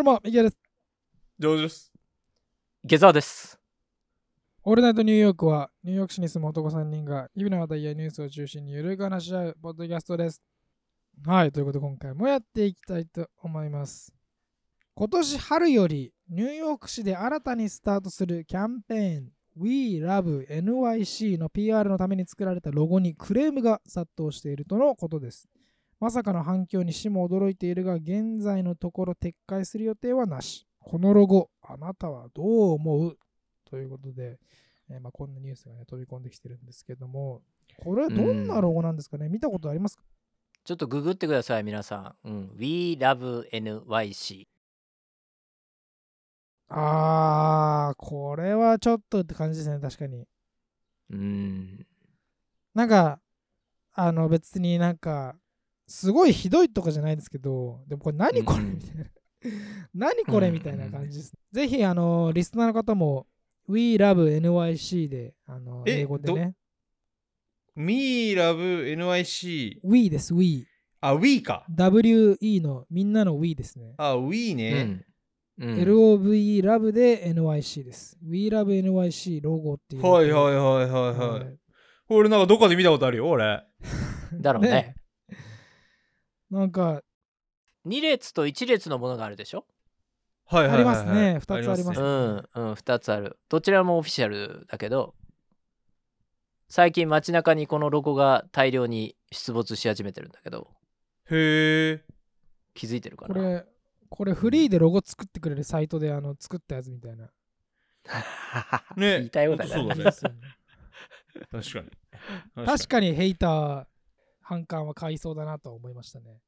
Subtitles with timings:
[0.00, 0.56] どうも、ミケです。
[1.38, 1.92] 上手です。
[2.86, 3.60] 下沢です。
[4.64, 10.40] オールナイトニューヨークは、ニューヨーク市に住む男3人が、日々の話題やニュースを中心にゆるく話し合うポッドキャストです。
[11.26, 14.14] はい、ということで今回もやっていきたいと思います。
[14.94, 25.46] 今年春より、ニューヨーク市で新たにスタートするキャンペーン We Love NYC の PR のために作られたロゴにクレームが殺到しているとのことです。
[26.00, 30.66] まさかの反響に市も驚いているが、現在のところ撤回する予定はなし。
[30.80, 33.18] このロゴ、あなたはどう思う？
[33.66, 34.38] ということで、
[34.88, 37.42] えーまあ、こんなニュースが、ね、飛び込んできてるんですけども、
[37.84, 40.02] これはどんなロゴなんですかね、見たことありますか？
[40.64, 42.28] ちょっとググってください、皆さん。
[42.28, 42.50] うん。
[42.56, 44.46] We Love NYC。
[46.68, 50.26] あー、これはちょっとって感じですね、確かに。
[51.10, 51.86] うーん。
[52.74, 53.20] なんか、
[53.92, 55.34] あの別になんか、
[55.90, 59.04] すごいひどいとかじゃないですけど、でもこれ何これうんみたいな。
[59.92, 61.32] 何これみたいな感じです。
[61.50, 63.26] ぜひ、あの、リスナーの方も、
[63.68, 66.54] We Love NYC で、あの、え英語でね。
[67.74, 69.80] Me Love NYC。
[69.82, 70.68] We です、We。
[71.00, 71.66] あ、We か。
[71.74, 73.94] WE のみんなの We ですね。
[73.96, 74.82] あ、We うね。
[74.84, 75.04] ん。
[75.58, 78.16] うん、LOVE ラブで NYC です。
[78.24, 80.06] We Love NYC ロゴっていう。
[80.06, 81.58] はいはいはいはいはい。
[82.08, 83.64] 俺なんかどっかで見たことあるよ、俺。
[84.40, 84.94] だろうね。
[86.50, 87.02] なんか、
[87.86, 89.66] 2列と1列のものがあるでしょ？
[90.46, 91.02] はいはいはいはい。
[91.02, 91.38] ありますね。
[91.38, 92.08] 二つありますうね。
[92.08, 93.38] ん、うん、2つある。
[93.48, 95.14] どちらもオフィシャルだけど、
[96.68, 100.68] 最近街中にこのロゴが大量に出没し始めてるんだけど、
[101.30, 102.04] へえ。
[102.74, 103.34] 気づいてるかな？
[103.34, 103.64] これ、
[104.08, 107.30] これフリーでロゴ作ってくれるサイトであの作ったやつみたいな。
[108.96, 109.18] ね。
[109.18, 110.04] 言いたいことはそうだね。
[110.04, 110.22] 確
[111.72, 112.66] かに。
[112.66, 113.86] 確かにヘイター
[114.50, 116.40] 反感は買いそうだなとは思いましたね。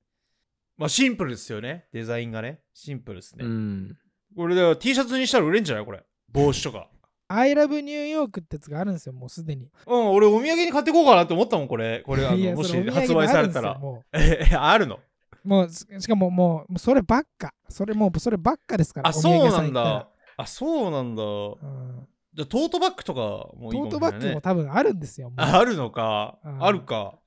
[0.77, 1.87] まあシンプルですよね。
[1.93, 2.59] デザインがね。
[2.75, 3.45] シンプルですね。
[3.45, 3.97] うん。
[4.37, 5.85] これだから T シャツにしたら売れんじゃない？
[5.85, 6.03] これ。
[6.33, 6.89] 帽子とか。
[7.29, 9.71] I love New York ってやつがあるんですよ、もうすでに。
[9.87, 12.03] うん、俺お土産に買ってこうかなって思ったもん、これ。
[12.05, 13.81] これ、あのもし発売されたら
[14.13, 14.99] え、 あるの？
[15.45, 17.55] う、もうししかももう、そればっか。
[17.69, 19.09] それもう、そればっかですから。
[19.11, 20.09] あ、そうなんだ。
[20.37, 21.23] あ、そうなんだ。
[21.23, 23.91] うんじゃあトートバッグとかもいいかもしれない、ね。
[23.91, 25.31] トートバッグも多分あるんですよ。
[25.37, 26.39] ああるのか。
[26.43, 27.19] うんあるか。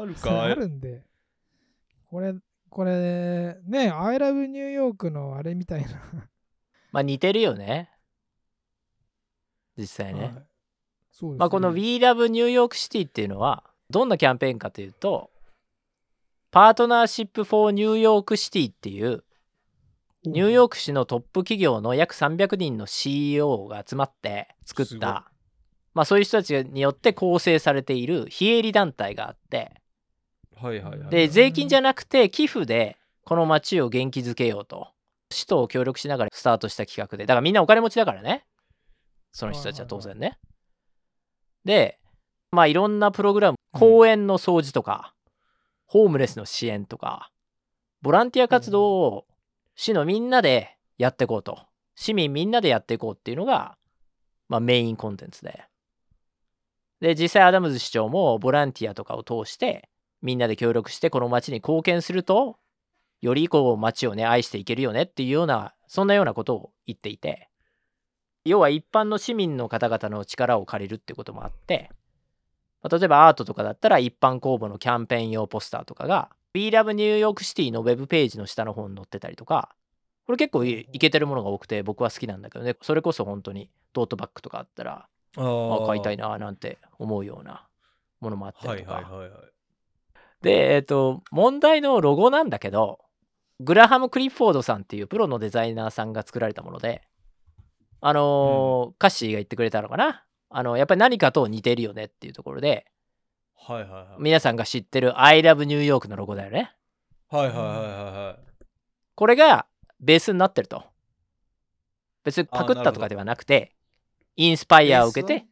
[0.00, 0.42] あるか。
[0.42, 1.04] あるんで。
[2.06, 2.34] これ、
[2.68, 5.88] これ、ね、I love New York のあれみたいな。
[6.92, 7.90] まあ似てるよね。
[9.76, 10.20] 実際ね。
[10.20, 10.46] はい
[11.16, 15.30] そうですねまあ、この We Love New York City っていうのはどんなキャンペーンかというと
[16.50, 19.24] パートナーシップ for New York City っていう
[20.26, 25.30] ニューヨーク市のトップ企業の約300人の CEO が集まって作った
[25.94, 29.72] まあそういう人たちによって構成されている非営利団体があって
[30.56, 31.10] はいはいはい。
[31.10, 34.88] で税金じゃなくて寄付でこの街を元気づけようと。
[35.30, 37.26] 市と協力しながらスタートした企画で。
[37.26, 38.44] だからみんなお金持ちだからね。
[39.32, 40.38] その人たちは当然ね。
[41.64, 41.98] で
[42.52, 45.14] まあいろんなプログラム公園の掃除とか、
[45.86, 47.30] ホームレスの支援とか
[48.02, 49.26] ボランティア活動を
[49.74, 51.58] 市のみんなでやっていこうと。
[51.96, 53.78] 市民みんなでやっていこうっていうのが、
[54.48, 55.64] まあ、メインコンテンツで。
[57.00, 59.88] で実際アダムズ市長もボランティアとかを通して
[60.22, 62.58] みんなで協力してこの町に貢献すると
[63.20, 67.48] よりこう町をね愛していけるよねっていうようなそんなようなことを言っていて
[68.44, 71.90] 要は一般の市民の方々の力を借りるってこともあって、
[72.80, 79.74] まあ例えばアートとかだったら一般公募のキャンペーン用ポスターとかが We Love New York City のウェブページの下の方に載ってたりとか
[80.26, 82.76] これ結構いいけてるものが多くて僕は好きなんだけどね。
[82.82, 87.66] それこそ本当にトートバッグとかあったらあ買いたいななんて思うような
[88.20, 89.55] ものもあったはいりとか、はいはいはい。
[90.46, 93.00] で、えっ、と、問題のロゴなんだけど、
[93.60, 97.02] グラハム・クリフォードさんっていうプロのデザイナーさんが作られたもので、
[98.00, 100.24] あのーカッシーが言ってくれたのかな？
[100.50, 102.86] あの、やっぱり何かと似てるよねっていうところで、
[103.56, 104.06] はいはいはい。
[104.18, 106.72] 皆さんが知ってる I love New York のロゴだよね。
[107.28, 107.76] はいはいはいはい
[108.26, 108.64] はい。
[109.14, 109.66] これが
[109.98, 110.84] ベースになってると。
[112.22, 113.74] 別にパクったとかではなくて、
[114.36, 115.46] インスパイアを受けて、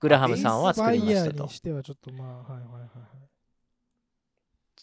[0.00, 1.50] グラハムさんは作りましたとインスパイアに。
[1.50, 2.90] してはちょっとまあ、はいはいはいはい。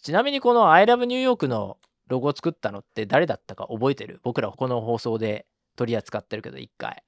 [0.01, 1.77] ちなみにこの I love New York の
[2.07, 4.19] ロゴを作ったのって誰だったか覚えてる？
[4.23, 5.45] 僕らこの放送で
[5.75, 7.03] 取り扱ってるけど一回。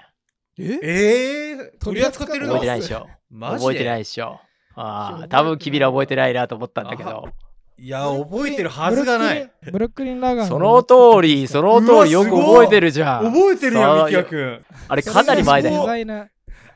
[0.59, 0.79] え？
[0.83, 2.53] えー、取り扱ってるの？
[2.53, 3.07] 覚えてないでしょ？
[3.31, 3.59] マジで？
[3.61, 4.39] 覚えてないでしょ？
[4.75, 7.29] ああ多分君ら覚えてないなと思ったんだけど。
[7.77, 7.87] い。
[7.89, 9.51] や、覚えてるはずがない。
[9.71, 13.25] ブルックリンラガーその通りその通りよく覚えてるじゃん。
[13.33, 14.65] 覚えてるよ、そうみきやくん。
[14.87, 15.83] あれかなり前だデよ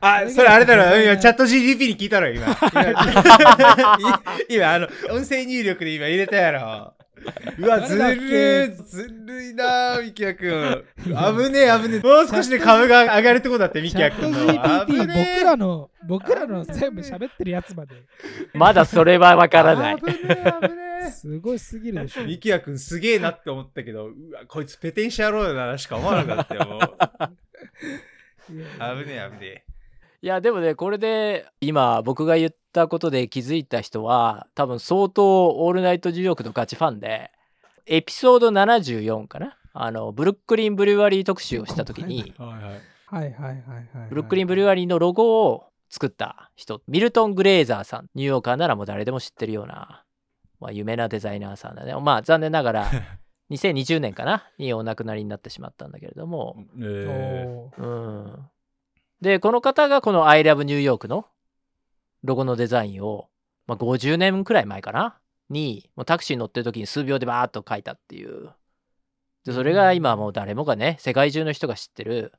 [0.00, 2.46] あ、それあれだろ、今、チャット GDP に聞いたろ、今。
[3.98, 6.94] 今、今あの、音声入力で今入れたやろ。
[7.58, 10.84] うわ、ずるい、ずるいなぁ、ミキヤくん。
[11.04, 12.06] 危ねえ、危ねえ。
[12.06, 14.46] もう少しで株が上がるとこだって、ミキヤくんの。
[14.46, 14.52] 危
[14.92, 17.94] GPT 僕らの僕らの全部喋ってるやつまで
[18.54, 19.96] まだそれはわからない。
[19.96, 22.26] 危ねえ、危ねすごいすぎるでしょえ。
[22.26, 26.66] ミキヤくんすげえなって思ったけど、うわ、こいつペテンシ野郎だなしか思わなかったよ。
[26.66, 26.80] もう
[28.48, 29.64] 危ねえ、危ねえ。
[30.20, 37.30] いやでもねこれで今僕が言ったことで気づいた人は多分相当「オールナイトニューヨーク」のガチファンで
[37.86, 39.56] エピソード74かな？
[39.72, 42.80] あのブルックリン・ブリュワリー特集をした時にはいはい。
[43.10, 43.62] はいはいはい
[43.96, 48.10] はいブルックリン・ブリュワリーのロゴを作った人ミルトン・グレーザーさん。
[48.14, 50.04] ニューヨーカーならもう誰でも知ってるような、
[50.60, 51.94] まあ、有名なデザイナーさんだね。
[51.94, 52.90] まあ残念ながら
[53.50, 54.42] 2020年かな？
[54.58, 56.64] にお亡くなりになってしまったんだけれども。
[56.82, 57.82] えおー。
[57.82, 57.86] う
[58.28, 58.50] ん。
[59.20, 61.26] で、この方がこの I love New York の
[62.22, 63.28] ロゴのデザインを、
[63.66, 65.18] まあ、50年くらい前かな？
[65.50, 68.50] に、もうタクシーに乗ってる時に数秒でバーッと書いたっていう。
[69.44, 72.32] で、それが今もう誰もがね、世界中の人が知ってる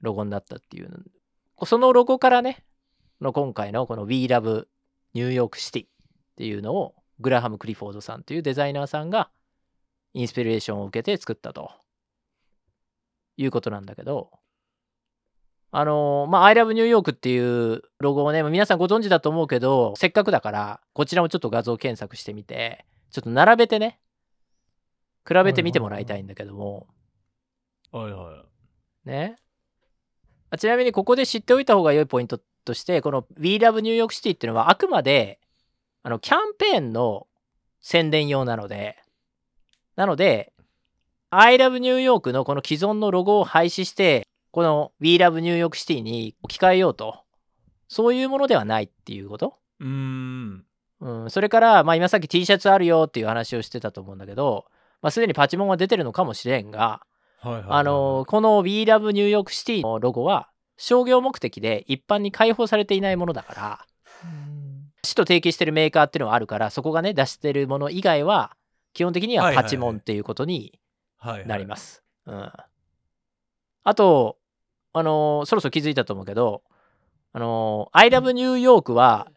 [0.00, 0.90] ロゴになったっていう。
[1.64, 2.64] そのロゴからね、
[3.20, 4.66] の今回のこの We Love
[5.14, 9.30] New York City っていうのをグラハム・クリフォードさんというデザイナーさんが
[10.12, 11.70] インスピレーションを受けて作ったと
[13.38, 14.30] いうことなんだけど、
[15.78, 24.00] あのーまあ、I love New York っていうロゴをね、皆さんご存知だと思うけど、せっかくだから、こちらもちょっと画像検索してみて、ちょっと並べてね、
[25.28, 26.86] 比べてみてもらいたいんだけども、
[27.92, 28.42] はいは
[29.04, 29.06] い。
[29.06, 29.36] ね。
[30.48, 35.40] あちなみにここで知っておいた方が良いポイントとして、この We Love New York City っていうのはあくまで、
[36.02, 37.26] あの、キャンペーンの
[37.82, 38.96] 宣伝用なので、
[39.94, 40.54] なので、
[41.28, 44.26] I Love New York のこの既存のロゴを廃止して、
[44.56, 47.24] この We Love New York City に置き換えようと、
[47.88, 49.58] そういうものではないっていうこと？
[49.80, 50.64] うーん。
[50.98, 54.64] うん、それから、まあ、今さっき T シャツあるよっていう話をしてたと思うんだけど、
[55.02, 57.02] まあ、すでにパチモンは出てるのかもしれんが、
[57.40, 57.66] はいはいはい。
[57.68, 60.48] あのこの We Love New York City のロゴは
[60.78, 63.86] 商業目的で一般に開放されていないものだから
[64.24, 64.90] うん。
[65.04, 68.56] 市と提携してるメーカーっていうのはあるからそこがね出してるもの以外は
[68.94, 70.80] 基本的にはパチモンっていうことに
[71.44, 72.02] なります。
[72.24, 72.52] うん、
[73.84, 74.38] あと
[74.98, 76.62] あのそろそろ気づいたと思うけど
[77.32, 79.28] あの I Love New York は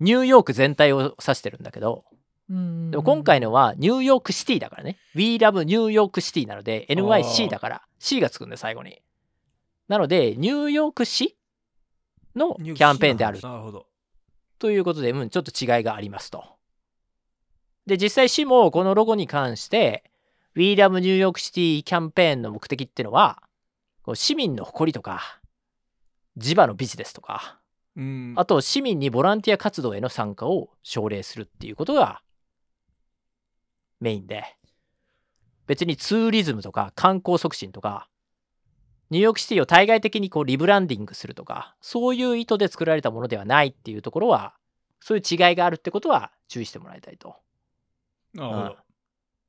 [0.00, 2.04] ニューヨーク全体を指してるんだけど
[2.48, 4.96] うんでも今回のはニューヨークシティだからね。
[5.14, 9.02] We love ニューヨークシティなので NYC だから C がつくんで最後に。
[9.88, 11.36] なのでニューヨーク市
[12.34, 13.86] のキャンペーンであるなるほど。
[14.58, 16.44] ということで、うん、ちょっと違いがありますと。
[17.86, 20.04] で、実際市もこのロゴに関して、
[20.54, 23.42] We Love New York City キャンペーンの目的っていうのは、
[24.14, 25.40] 市民の誇りとか、
[26.36, 27.60] 地場のビジネスとか、
[27.96, 28.34] うん。
[28.36, 32.22] あと市民にボランティア活動への参加を奨励するっていうことが
[34.00, 34.44] メインで、
[35.66, 38.08] 別にツーリズムとか観光促進とか、
[39.10, 44.54] ニューヨークシティを対外的にこうリブランディングするとか、そういう意図で作られたものではないっていうところは、
[45.00, 47.36] そういう違いがあるってことは注意してもらいたいと。
[48.34, 48.76] なるほどうん。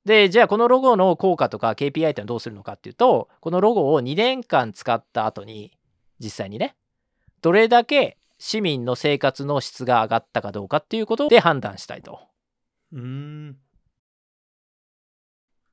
[0.06, 5.78] で、じゃあこのロゴの効果とか KPI ってのはどうするのかっていうと、このロゴを2年間使った後に、
[6.20, 6.76] 実際にね、
[7.42, 12.20] どれだけ市民の生活の質が上がったかどうかっていうことで判断したいと。
[12.94, 13.58] うーん。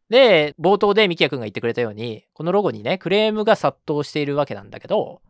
[0.09, 5.21] で、冒頭でミキヤ君が言ってくれたように、このロゴにね、クレームが殺到しているわけなんだけど、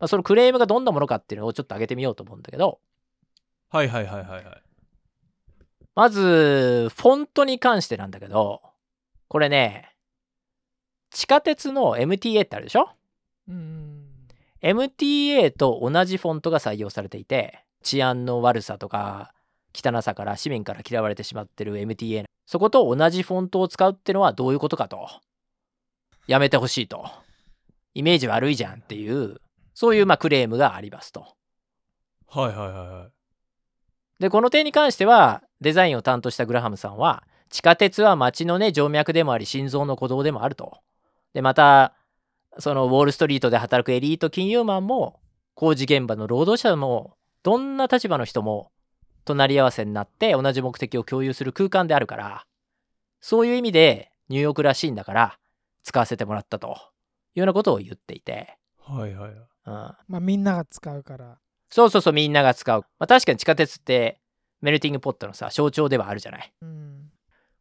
[0.00, 2.80] まあ、そのクレームがどんなものかっていうのをちょっと上げてみようと思うんだけど、
[3.70, 4.62] はいはいはいはいはい。
[5.94, 8.62] まず、フォントに関してなんだけど、
[9.28, 9.90] これね、
[11.10, 12.90] 地下鉄の MTA ってあるでしょ？
[13.48, 14.04] うん。
[14.62, 19.34] MTA と同じフォントが採用されていて治安の悪さとか
[19.74, 25.06] 汚さから市民から嫌われてしまってる MTA そこと同じフォントを使うってのはどういうことかと
[26.26, 27.10] やめてほしいと
[27.92, 29.36] イメージ悪いじゃんっていう
[29.74, 31.26] そういうまあクレームがありますと
[32.26, 34.22] はいはいはいはい。
[34.22, 40.78] でこの点に関してはデザインを担当したグラハムさんは地下鉄は街のね静脈でもあり心臓の鼓動でもあると。
[41.32, 41.94] でまた
[42.58, 45.18] そのウォール・ストリートで働くエリート金融マンも
[45.54, 48.70] 工事現場の労働者もどんな立場の人も
[49.24, 52.46] 隣り合わせになって同じ目的を共有する空間であるから
[53.20, 55.38] そういう意味でニューヨークらしいんだから
[55.82, 56.94] 使わせてもらったと。
[57.34, 59.32] いうようなことを言っていて、はいはいはい。
[59.66, 61.38] うん、まあみんなが使うから。
[61.70, 64.20] そうそうそうみんなが使う、まあ、確かに地下鉄って
[64.64, 67.10] メルティングポットのさ象徴ではあるじゃないうん。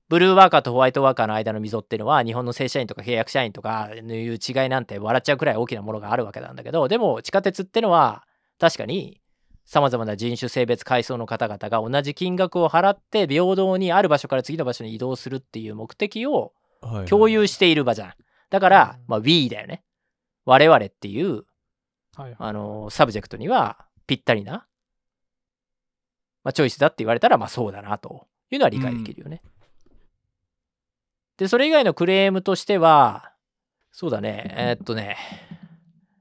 [0.09, 8.23] ブルーワーカーとホワイトワーカーの間の溝っていうのは日本の正社員とか契約社員とかいう違いなんて笑っちゃうくらい大きなものがあるわけなんだけどでも地下鉄ってのは
[8.59, 9.21] 確かに
[9.65, 18.13] さまざまな人種性別階層の方々が同じ金額を払って平等にある場所から次の場所に移動するっていう目的をはいはい共有している場じゃん。
[18.49, 19.83] だから、うんまあ、We だよね。
[20.45, 22.35] 我々っていう、はいはい。
[22.37, 24.67] あの subject にはぴったりな、
[26.43, 29.41] まあ、チョイスだって言われたら、まあそうだなというのは理解できるよね。
[31.37, 33.31] で、それ以外のクレームとしては、
[33.91, 35.17] そうだね、えーっとね、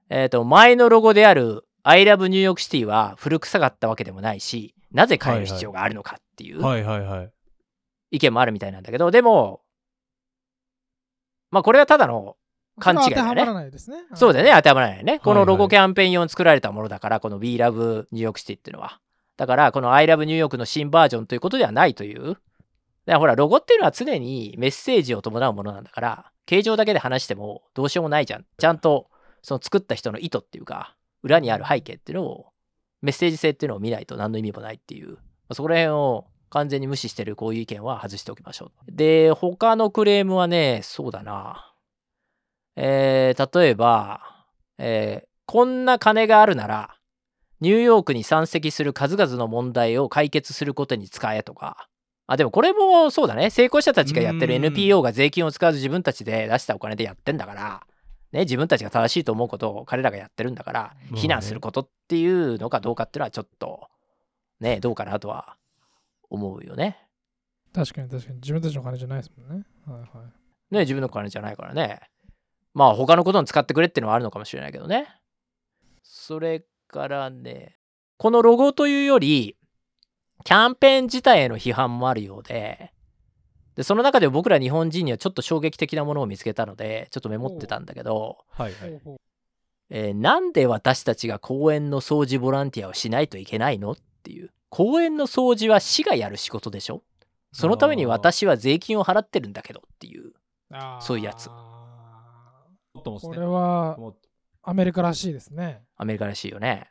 [0.08, 6.60] えーっと、前のロゴである I love New York City は古臭かったわけでもないし、なぜ変える必要があるのかっていう。
[8.10, 9.62] 意見もあるみたいなんだけど、でも、
[11.50, 12.36] まあこれはただの
[12.78, 13.96] 勘違いだよねそれは当てはまらないですね。
[14.14, 15.18] そうだよね、当てはまらないよね。
[15.18, 19.00] このロゴキャンペーン用に作られたものだから、この We Love New York City っていうのは。
[19.36, 22.24] だから、この I Love New York の新バージョンということではないという。
[22.24, 22.40] だか
[23.06, 28.46] らほら、ロゴっていうのは常にメッセージを伴うものなんだから、形状だけで話してもどうしようもないじゃん。
[28.58, 29.08] ちゃんと、
[29.42, 32.46] その作った人の意図っていうか、裏にある背景っていうのを、
[33.00, 35.18] メッセージ性っていうのを見ないと何の意味もないっていう。
[35.52, 38.92] そこら辺を完全に無視してるこういう意見は外しておきましょう。
[38.92, 41.74] で、他のクレームはね、そうだな。
[42.76, 44.20] えー例えば、
[44.78, 46.96] えーこんな金があるなら、
[47.62, 51.88] ニューヨークに山積する数々の問題を解決することに使えとか。
[52.26, 53.50] あ、でもこれもそうだね。
[53.50, 57.86] 成功者たちがやってるうん NPO が税金を使わず自分たちで出したお金でやってんだから、
[58.32, 63.86] ね、自分たちが正しいと思うことを彼らがやってるんだから、非難することっていうのかどうかっていうのはちょっと、
[64.58, 65.56] ね、どうかなとは
[66.30, 66.98] 思うよね。
[67.72, 68.36] 確かに確かに。
[68.40, 69.64] 自分たちの金じゃないですもんね。
[69.86, 70.74] はいはい。
[70.74, 72.00] ね、自分の金じゃないからね。
[72.74, 75.06] まあ他のことに使ってくれっていうのはあるのかもしれないけどね。
[76.02, 77.74] それからね、
[78.18, 79.56] このロゴというより、
[80.44, 82.92] キャンペーン自体への批判もあるようで、
[83.74, 89.00] で、その中で僕ら日本人にはちょっと衝撃的なものを見つけたので、ちょっとメモってたんだけど、はいはい。
[89.90, 94.50] えーなんで私たちが公園の掃除ボランティアをしないといけないのっていう。
[94.68, 97.02] 公園の掃除は市がやる仕事でしょ？
[97.52, 100.32] そのために私は税金を払ってるんだけどっていう。
[101.00, 101.50] そういうやつ
[102.94, 103.98] これは
[104.62, 105.82] アメリカらしいですね。
[105.96, 106.88] アメリカらしいよね。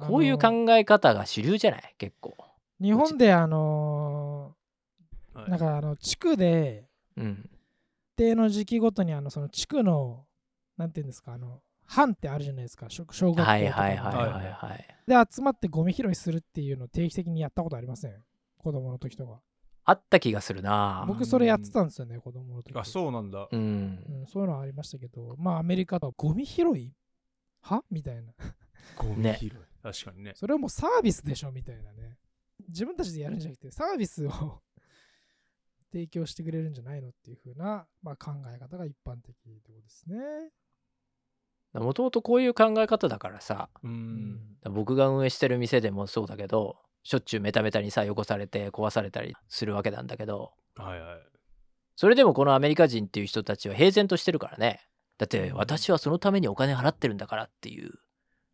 [0.00, 1.94] こういう考え方が主流じゃない？
[1.96, 2.36] 結構。
[2.80, 6.84] 日本であのーはいなんかあの地区で
[7.16, 7.48] うん。
[8.16, 10.24] 一定の時期ごとにあのその地区の
[10.76, 14.86] なんていうんですかあの班ってあるじゃないですか小小学校はいはいはいはいはい。
[15.06, 18.14] で集まってゴミ拾いするっていうのを定期的にやったことありません？
[18.58, 19.40] 子供の時とか
[19.90, 23.48] あった気がするな僕それやってたんですよね子供の時あ、そうなんだ。
[23.50, 24.04] うん。
[24.20, 26.92] うん、そういうのはありましたけどまあアメリカとゴミ拾い
[27.62, 28.34] はみたいな
[28.96, 29.50] ゴミね拾い。
[29.82, 30.32] 確かにね。
[30.34, 31.52] それはもうサービスでしょ？
[31.52, 32.18] みたいなね
[32.68, 34.60] 自分たちでやるんじゃなくてサービスを
[35.90, 40.18] 提供してくれるんじゃないのっていう風な、まあ、考え方が一般的ってことですね。
[41.72, 43.88] もともとこういう考え方だからさ、う。
[43.88, 46.76] うん僕が運営してる店でもそうだけど、
[47.08, 51.18] しょっちゅうメタメタにさ、汚されて壊されたりするわけなんだけど、はいはい。
[51.96, 54.82] それでもこのアメリカ人っていう人たちは平然としてるからね。
[55.16, 57.86] だってうん私はそのためにお金払ってるんだからっていう、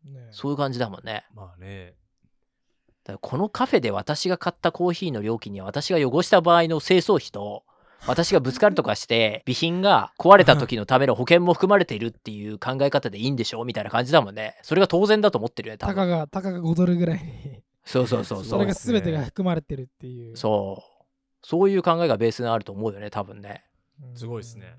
[0.05, 1.25] ねそういう感じだもんね。
[1.33, 1.95] まあね。
[3.03, 7.65] だからこのカフェで私が買ったコーヒーの料金には私が汚した場合の清掃費と
[8.07, 14.57] 私がぶつかるとかして 備品が壊れた時のための保険も含まれているっていう考え方でいいんでしょみたいな感じだもんね。
[14.61, 16.09] それが当然だと思ってるよね、多たか分。
[16.09, 20.35] がたかが5ドルぐらいにそうそうそうそそうれが全てが含まれてるっていう。
[20.35, 21.05] そう。
[21.43, 23.63] そういう考えがベースにあると思うよね、多分ね。
[24.03, 24.77] うんすごいですね。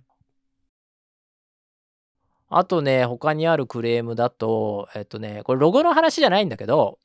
[2.49, 6.99] あとね、他にあるクレームだと、えっとね、これロゴの話じゃないんだけど、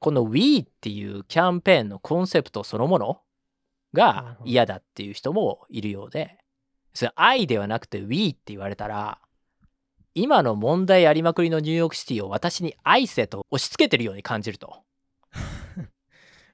[0.00, 6.38] この We っていうキャンペーンのコンセプトそのものはいがはい嫌だっていう人もいるようで、
[6.94, 9.20] それ I ではなくて We って言われたら、
[10.14, 14.85] 今の問題ありまくりのニューヨークシティを私に愛せと押し付けてるように感じると。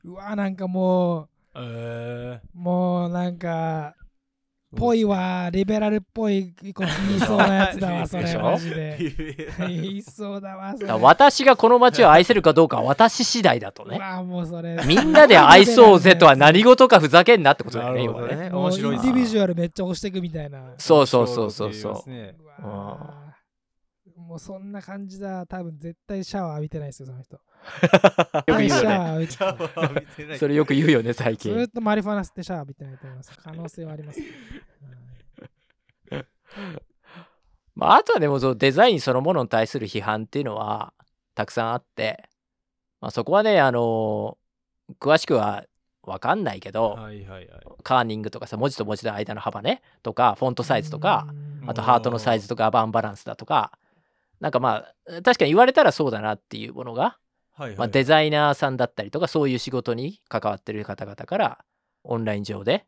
[0.05, 4.03] うわなんかもえうもうなんかー。
[4.75, 8.41] ぽいわリベラルっぽいこと言いそうなやつだわそれでしょ？
[8.41, 13.99] マジでで言いそうだわそれ私がこの街を愛せるかどうかは私次第だとうね。
[13.99, 18.49] わもうそれみんなで愛そうぜとは何事かふざけんなってことだよね、要はね。
[18.51, 22.11] 面白いンディビジュュアルめっちゃ押していくみたいなそうそうそうそうそう。
[24.19, 27.39] もうそんな感じだ多分絶対シャワー浴びてないですよその人
[28.47, 28.69] よく言うよね。
[28.69, 31.69] シャワー浴びてシャワー浴びてないそれよく言うよね、最ずーっ近。
[31.69, 34.31] とマリファナ吸ってシャワー浴びてないと思います可能性はあります、はい
[37.75, 40.93] まあ、あとはでもそのデザインそのものに対する批判っていうのは
[41.35, 42.29] たくさんあって、
[43.01, 44.37] まあ、そこはね、あの
[45.01, 45.65] 詳しくは
[46.03, 47.61] 分かんないけど、はいはいはい。
[47.83, 53.71] カーニングとかさ、文字と文字の間の幅ね、とか、フォントサイズとか、うんあとハートのサイズとか、バンバランスだとか、
[54.41, 57.19] なんかまあ確かに言われたらそうだなっていうものが、
[57.53, 57.79] はいはい。
[57.79, 61.65] まあ、デザイナーさんだったりとかそういう仕事に関わってる方々から
[62.05, 62.87] オンライン上で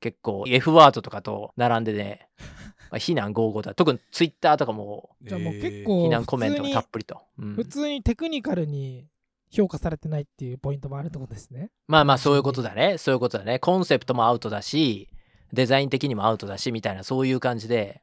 [0.00, 2.28] 結構 F ワードとかと並んでね、
[2.90, 5.84] まあ、非難合々だ特にツイッターとかもじゃあもう結えー。
[5.84, 7.54] 構非難コメントがたっぷりと、うん。
[7.54, 9.06] 普通にテクニカルに
[9.50, 11.70] 評価されてないっていうポイントもあるってことですね。
[11.86, 12.98] まあまあそういうことだね。
[12.98, 13.58] そういうことだね。
[13.60, 15.08] コンセプトもアウトだし
[15.52, 18.02] デザイン的にもアウトだしみたいなそういう感じで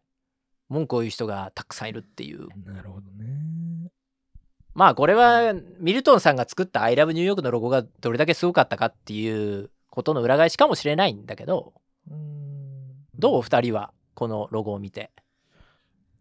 [0.70, 2.48] 文句を言う人がたくさんいるっていう。
[2.64, 3.92] なるほどね。
[4.74, 11.74] まあこれはミルトンさんが作った I love New York のロゴがどれだけすごかったかっていうことの裏返しかもしれないんだけど
[12.10, 13.06] うーん。
[13.20, 15.12] どう2人はこのロゴを見て？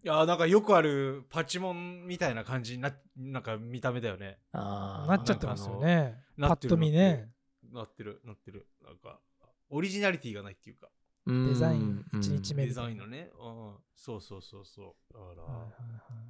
[0.02, 4.38] いやーなんかよくあるパチモンみたいな感じにななんか見た目だよね。
[4.52, 5.08] あー。
[5.08, 6.16] なっちゃってますよね。
[6.40, 7.28] パッと見ね。
[7.72, 8.66] なってるなってる。
[8.82, 9.20] なんか
[9.68, 10.88] オリジナリティがないっていうか。
[11.26, 11.48] うん。
[11.48, 12.20] デザインうん。
[12.20, 13.30] 1日目デザインのね。
[13.38, 13.74] うん。
[13.94, 15.12] そうそうそうそう。
[15.12, 16.29] だから、はいはいはい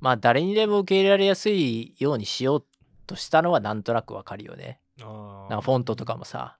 [0.00, 2.64] まあ誰にでも受け入れられやすいようにしよう
[3.06, 4.80] としたのはなんとなくわかるよね。
[4.98, 6.58] なんかフォントとかもさ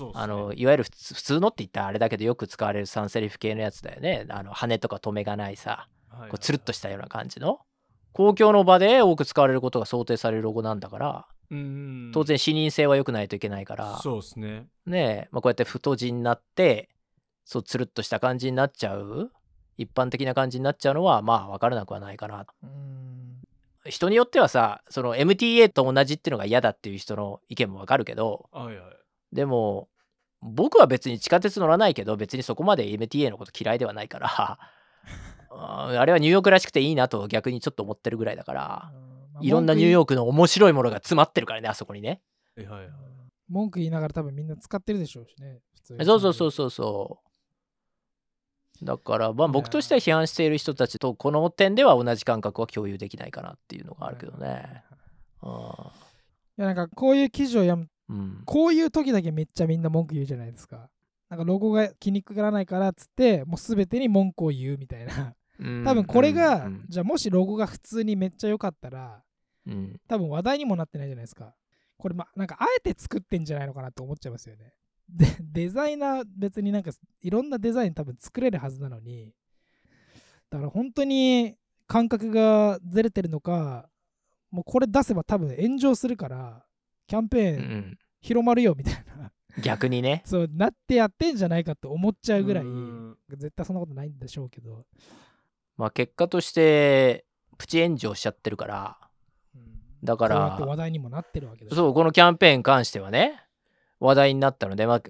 [0.00, 0.12] ね。
[0.14, 4.26] あのいわゆる普通のって言ったらあれだけどよく使われるサンセリフ系のやつだよね。
[4.28, 7.60] あの羽とか止めがないさはいこうつるっとしたような感じの。
[8.12, 13.98] 公共の場で多く使われることが想定されるロゴなんだからうん当然視認性は良くないといけないから。
[13.98, 14.66] そうですね。
[14.86, 16.90] ねえ、まあ、こうやって太字になって
[17.44, 19.32] そうつるっとした感じになっちゃう
[19.78, 22.46] 一般的な感じになっちゃうのはまあ分からなくはないかな。
[22.62, 23.42] うーん。
[23.86, 28.76] 人によってはさその MTA と同じっていうのが嫌だっていう人の意見も分かるけどはいはい。
[29.32, 29.88] でも
[30.40, 34.58] 僕は別に地下鉄乗らないけど別にそこまで MTA のこと嫌いではないから
[35.50, 38.92] あれはニューヨークらしくていいなと逆にちょっと思ってるぐらいだから
[39.40, 42.20] いろんなニューヨークの面白いものが詰まってるからねあそこにね。
[42.56, 42.90] えはいはい。
[43.48, 45.60] 文句言いながら多分みんな使ってるでしょうしね。
[45.74, 46.04] 普通に。
[46.04, 47.31] そうそうそうそうそう
[48.82, 54.82] だからまあ僕としては批判している人たちとこの点では同じ感覚は共有できないかなっていうのがあるけどね
[55.40, 55.92] あ
[56.58, 60.90] いやなんかこういう記事を読むーうんこういう時だけめっちゃみんな文句言うじゃないですか。
[61.30, 65.34] なんかロゴが気に食らないからっつってもう全てに文句を言うみたいな。
[65.84, 69.22] 多分これが、うんじゃあもしロゴが普通にめっちゃ良かったら
[69.66, 71.54] うん多分話題にもなってないじゃないですか。
[71.96, 74.74] これまなんかあえて作ってんじゃないのかなと思っちゃいますよね。
[75.12, 79.32] でデザイナー別になんかいろんなデザイン多分作れるはずなのに
[80.50, 81.54] だから本当に
[81.86, 83.88] 感覚がずれてるのか
[84.50, 86.64] もうこれ出せば多分炎上するから
[87.06, 90.22] キャンペうーンん広まるよみたいな、逆にね。
[90.26, 94.86] そうなってやってんじゃないかと思っちゃうぐらいうん絶対そんなことないんでしょうけど、
[95.76, 97.24] まあ結果として
[97.58, 98.98] プチ炎上しちゃってるから。
[100.04, 103.40] だかこうやってら話題にもなってるわけそうこのキャンペーンに関してはね
[104.02, 105.00] 話題になったので、まあ、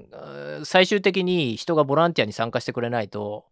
[0.64, 3.46] 最終的に人がボランティアに参加してくれないと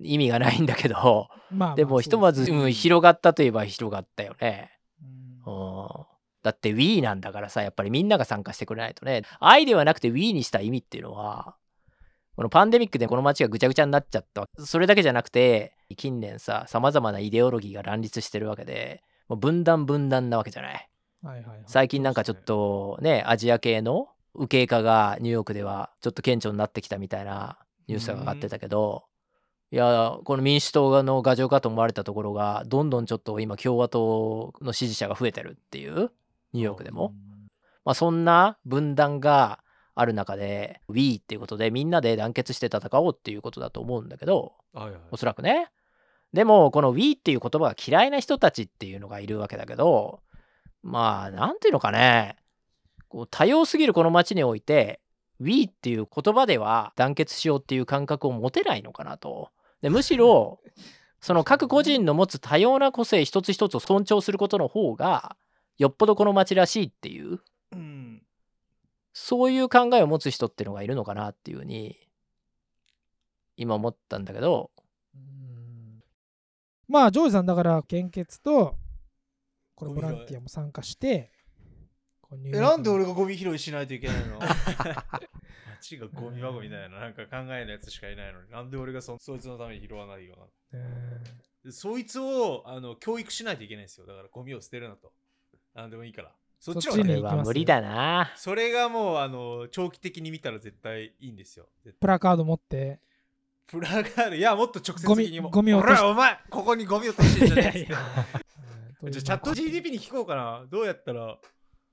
[0.00, 2.72] 意味がないんだけどまあまあでもひとまず、そうん。
[2.72, 4.70] 広がったといえば広がったよね。
[5.46, 5.54] うん。
[5.54, 5.88] うん。
[6.42, 9.24] だって Wii なんだからさやっぱりみんなが参加してくれないとね。
[9.40, 11.54] 愛ではなくて Wii にした意味っていうのは
[12.34, 14.48] このパンデミックでこの街がぐちゃぐちゃになっちゃった。
[14.58, 20.88] それだけじゃなくて近年ささまざまなイデオロギーが乱立してるわけでもう分断分断なわけじゃない。
[21.22, 21.62] はいはいはい。
[21.66, 29.04] 最近なんかちょっとねアジア系の右傾化がニューヨークではちょっと顕著になってきたみたいなニュースが上がってたけど、
[29.72, 36.10] いやこの民主党の牙城かと思われたところがどんどんちょっと今共和党の支持者が増えてるっていう
[36.52, 37.14] ニューヨークでも、
[37.84, 39.60] まあ、そんな分断が
[39.94, 45.70] ある中で We っていうことでみんなで団結して戦おうっていうことだと思うんだけどはいおそらくね
[46.34, 50.20] でもこの We っていう言葉が嫌いな人たちっていうのがいるわけだけど
[50.82, 52.36] まあなんていうのかね
[53.12, 54.98] こう多様すぎるこの街において
[55.38, 59.50] We っていう言葉では団結しようっていう感覚を持てないのかなと。
[59.82, 60.60] で むしろ
[61.20, 65.36] その各個人の持つ多様な個性一つ一つを尊重することの方が
[65.76, 67.40] よっぽどこの街らしいっていう
[67.72, 68.22] うん
[69.12, 71.98] そういう考えを持つ人っていうのがいるのかなっていうふうに
[73.58, 74.70] 今思ったんだけど。
[75.14, 76.02] うん。
[76.88, 78.78] まあジョージさんだから献血と
[79.74, 81.31] これボランティアも参加して
[82.46, 84.38] えなんで俺がゴミ拾いしないといけないの？
[85.80, 88.50] 街がゴミ箱みたいななんか考えるやつしかいないのに。
[88.50, 90.36] なんで俺がそそいつのために拾わないよ
[90.72, 90.78] な。
[90.78, 91.24] うん
[91.64, 94.06] でそいつをあの教育しないといけないんですよ。
[94.06, 95.12] だからゴミを捨てるなと。
[95.74, 96.32] なんでもいいから。
[96.58, 98.32] そっちの方がねは無理だな。
[98.36, 101.68] それがもうあの長期的に見たら絶対いいんですよ。
[102.00, 103.00] プラカード持って。
[103.66, 105.50] プラガールいやもっと直接ゴミ的にも。
[105.50, 105.98] ゴミ落とし。
[105.98, 107.98] ほらお前ここにゴミ落としてんじゃない いやいや
[109.02, 110.64] うんじゃあチャット GDP に聞こうかな。
[110.68, 111.38] どうやったら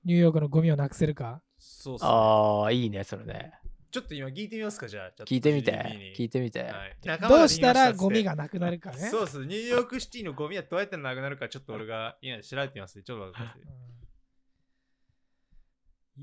[0.04, 1.42] ニューヨークのゴミをなくせるか？
[1.58, 3.52] そうそうああいいねそれね
[3.90, 5.10] ちょっと今聞いてみますか、じゃあ。
[5.24, 6.14] 聞いてみて。
[6.16, 6.96] 聞いてみて、はい
[7.28, 9.08] どうしたらゴミがなくなるかね。
[9.08, 9.44] そうっす。
[9.44, 13.02] ニューヨークシティのゴミはどうやってなくなるか、ちょっと俺が今調べてみますね。
[13.02, 13.62] ちょっと待ってください。
[13.62, 13.66] う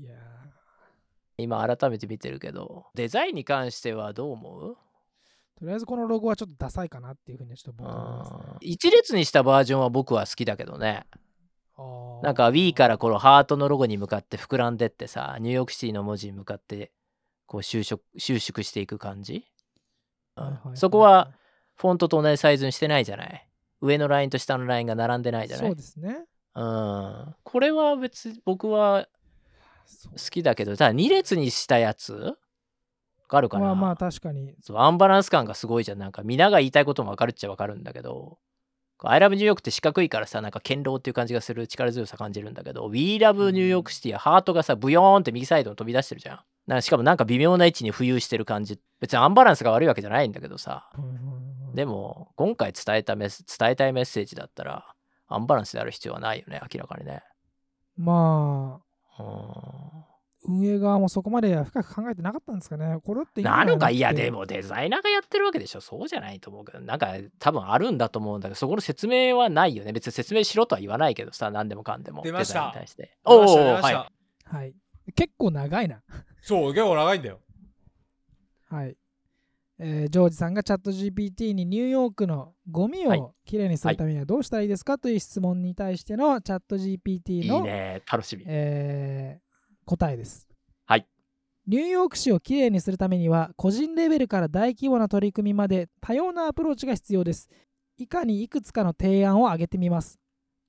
[0.00, 0.16] いやー
[1.38, 4.76] 今改めて見てるけどデザインに関してはどう思う？
[5.58, 11.04] とりあえずこのロゴはちょっとダサいかなっていうふうにちょっと僕は思いますねあー一列にしたバージョンは僕は好きだけどね
[12.22, 16.90] なんか Wii からこのハートのロゴに向かって膨らんでってさニューヨークシティの文字に向かって
[17.46, 19.46] こう収縮収縮していく感じ、
[20.36, 20.44] うん。
[20.44, 21.30] はいはいはいそこは
[21.76, 23.48] フォントと同じサイズにしてないじゃない？
[23.80, 25.66] 上のラインと下のラインが並んでないじゃない？
[25.68, 26.24] そうですね。
[26.56, 27.34] うん。
[27.44, 29.06] これは別に僕は
[30.10, 32.36] 好きだけどただ2列にしたやつ？
[33.28, 34.56] があるかな、まあまあ確かに。
[34.62, 35.98] そうアンバランス感がすごいじゃん。
[35.98, 38.38] なんか皆が言いたいことも分かるっちゃ分かるんだけど
[39.02, 46.40] 「I love New York」って四角いからさなんか堅牢っていう感じがする力強さ感じるんだけど「We love New York City」はハートがさブヨーンって右サイドに飛び出してるじゃん。
[46.66, 48.78] なんかしかもなんか微妙な位置に浮遊してる感じ。
[49.00, 50.90] 別にアンバランスが悪いわけじゃないんだけどさ。
[51.74, 54.94] でも今回伝えたメス伝えたいメッセージだったら
[55.28, 57.22] アンバランスである必要はないよね明らかにね。
[57.96, 58.80] ま
[59.18, 62.98] あ、うん運営側もそこまで深く考えてなかったんですかね。
[63.04, 64.38] これってなのかいやでも。
[64.40, 74.18] もデザイナーがやってるわけでしょそうじゃないと思うけどなんか多分あるんだと思うんだけどそこの説明はないよね別に説明しろとは言わないけどさ何でもかんでも出ましたデザインおお出ましたはい
[74.50, 74.74] はい。
[75.14, 76.02] 結構長いな。
[76.40, 77.40] そう、結構長いんだよ。
[78.70, 78.96] はい。
[79.80, 89.47] えージョージさんがチャット GPT にニューヨークのゴミはいをきれいにするためにはどうしたらいいですかという質問に対してのチャット GPT のいいね楽しみえー
[89.88, 90.46] 答えです。
[90.86, 91.06] はい。
[91.66, 97.48] ニューヨーク市をきれいにするためには個人レベルから大規模な取り組みまで多様なアプローチが必要です。
[97.96, 100.18] 以下にいくつかの提案を挙げてみます。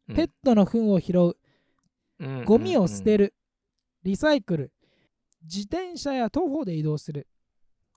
[0.07, 1.37] うんペットの糞を拾う、
[2.19, 3.33] うんゴミを捨てるる、
[4.03, 4.71] リサイクル、
[5.43, 7.27] 自転車や徒歩で移動する、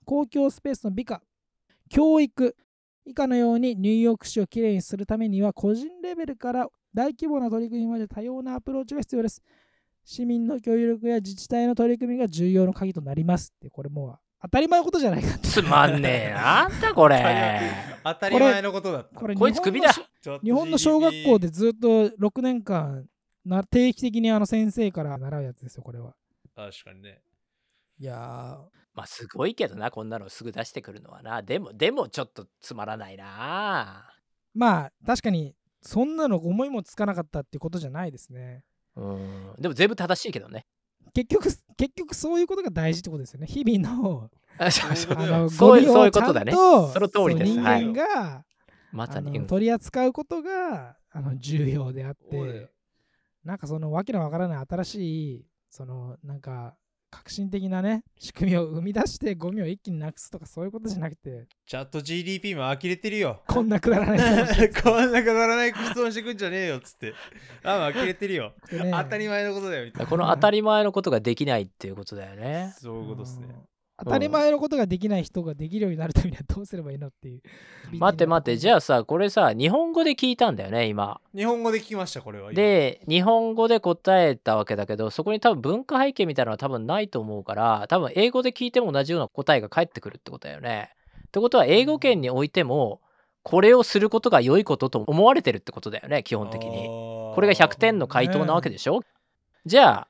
[0.05, 1.23] 公共スペースの美化、
[1.89, 2.55] 教育、
[3.05, 9.41] 以下のようにニューヨーク市をきれいにするためには個人レベルから大規模な取り組みまで多様なアプローチが必要です。
[10.03, 15.37] 市民の協力や自治体の取り組みが重要な鍵となりますって、これもう当たり前のことじゃないか。
[15.39, 17.61] つまんねえななんだこれ
[18.03, 19.15] 当たり前のことだった。
[19.19, 19.91] これこいつクビだ
[20.43, 23.07] 日本の小学校でずっと6年間
[23.45, 26.13] な定期的にあの先生から習うやつですよ、これは。
[26.55, 27.21] 確かにね。
[27.99, 28.17] いやー、
[28.93, 34.05] まあすごいけどなこんなのすぐ出してくるのはなでもでもちょっとつまらないな
[34.53, 38.65] まあ確かにそんなの思いもつかなかったってことじゃないですね。
[38.95, 39.53] うん。
[39.59, 40.65] でも全部正しいけどね。
[41.13, 41.43] 結局、
[41.77, 43.47] 結局そういうことが大事ってことですよね。
[43.47, 46.51] 日々のあそうそういうことあのそういうゴミをちゃんそういうことだね。
[46.51, 47.51] とその通りです。
[47.51, 48.45] 人はい間が、あ
[48.91, 52.71] まさ取り扱うことがあの重要であって、
[53.43, 56.75] なんかそのわけのわからない新しい、そのなんか
[57.13, 63.41] 革新的なね、仕組みを生み出してゴミを一気になくすとかそういうことじゃなくて、チャット GDP も呆れてるよ。
[63.47, 67.13] こんなくだらないこんなくだらない質問してくんじゃねえよっつって。
[67.63, 68.53] あ、もう呆れてるよ。
[68.69, 70.09] 当たり前のことだよみたいな。
[70.09, 73.47] この当たり前のことができないっていうことだよねそういうことっすね。
[74.05, 77.41] うん当たり前のことができない人ができるようになるためにはどうすればいいのっていう。
[77.97, 82.45] 待って待ってじゃゃあさこれさ日本語で聞いたんだよね今日本語で聞きました、これは。
[82.51, 90.89] 今、で日本語で答えたわけだけどそこに多分文化背景みたいなのは多分ないと思うから多分英語で聞いても同じような答えが返ってくるってことだよね。
[91.27, 93.01] ってことは英語圏においても
[93.43, 96.87] これをすることが良いことと思われてるってことだよね基本的に。
[96.87, 99.01] これが100点の回答なわけでしょ、
[99.65, 100.07] じゃあ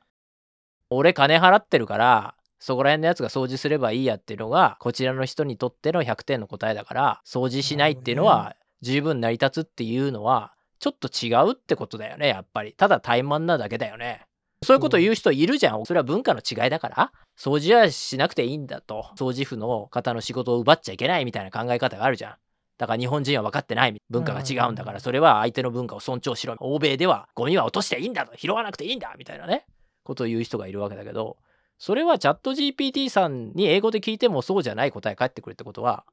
[0.89, 12.71] 俺金払ってるからそこら辺のやつが掃除すればいいやっていうのがこちらの人にとっての100点の答えだから掃除しないっていうのは十分成り立つっていうのはちょっと違うってことだよねやっぱり。
[12.71, 14.21] ただ怠慢なだけだよね。
[14.63, 15.85] そういうこと言う人いるじゃん。
[15.85, 17.11] それは文化の違いだから。
[17.37, 19.07] 掃除はしなくていいんだと。
[19.17, 22.35] 掃除婦の方の仕事を奪っちゃいけないみたいな考え方があるじゃん。
[22.77, 23.95] だから日本人は分かってない。
[24.09, 25.01] 文化が違うんだから。
[25.01, 26.55] それは相手の文化を尊重しろ。
[26.59, 28.37] 欧米ではゴミは落としていいんだと。
[28.37, 29.65] 拾わなくていいんだみたいなね。
[30.03, 31.37] ことを言う人がいるわけだけど
[31.77, 36.05] それはチャット GPT さんに英語で聞いてもそうじゃない答え返ってくるってことは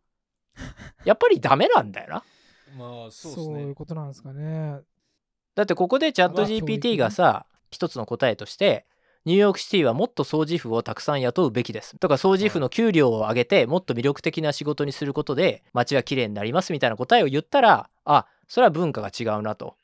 [1.04, 2.24] やっぱりダメなんだよな。
[2.76, 3.62] まあ、そうそうですね。
[3.62, 4.80] いうことなんですかね。
[5.54, 6.96] だってここでチャット GPT ね。
[6.96, 8.86] がさ一つの答えとして
[9.24, 11.96] ニューヨークシティはもっと掃除婦をたくさん雇うべきです。
[11.98, 19.66] とか掃除婦の給料を上げてもっと魅力的な仕事にすることで街は綺麗になりますみたいな答えを言ったらあそれは文化が違うなと。
[19.66, 19.79] まあ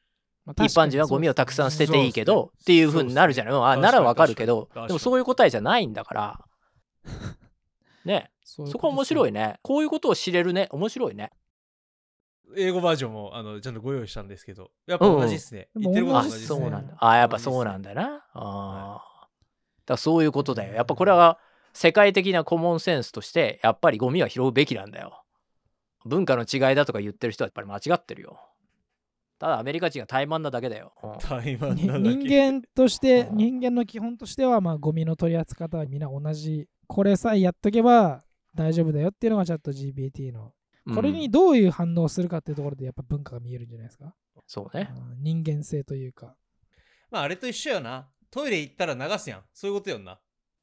[0.52, 2.60] 一般人はゴミをたくさん捨てていいけど、ね。
[2.62, 3.58] っていう風になるじゃない、ね。
[3.60, 4.68] あならわかるけど。
[4.86, 6.44] でもそういう答えじゃないんだから。
[8.04, 8.30] ね。
[8.44, 9.40] そういうそこは面白いね。
[9.40, 10.68] ねこういうことを知れるね。
[10.70, 11.32] 面白いね。
[12.56, 15.68] 英語バージョンもあのちゃんとご用意したんですけど、やっぱ同じですね。
[15.74, 16.46] うん言ってることあ同じですね。
[16.60, 18.24] そうなんだあやっぱそうなんだな。
[18.32, 19.26] あー。
[19.26, 19.28] だ
[19.88, 20.74] からそういうことだよ。
[20.74, 21.38] やっぱこれは
[21.72, 25.24] 世界的なコモンセンスとしてやっぱりゴミは拾うべきなんだよ。
[26.04, 28.38] 文化の違いだとか言ってる人はやっぱり間違ってるよ
[29.38, 32.16] ただアメリカ人が怠慢なだけだよ、うん台湾になだけ。
[32.16, 36.68] 人間としてうん人間の基本としてはまあゴミの取り扱い方はみんな同じ。
[36.88, 38.22] これさえやっとけば
[38.54, 40.52] 大丈夫だよっていうのがチャット GPT の。
[40.94, 44.14] これにうんどういう反応をするかっていうところでやっぱ文化が見えるんじゃないですか、
[44.46, 44.88] そうね。
[44.96, 46.36] うん人間性というか。
[47.10, 48.08] まああれと一緒よな。
[48.30, 49.42] トイレ行ったら流すやん。
[49.52, 50.18] そういうことよな。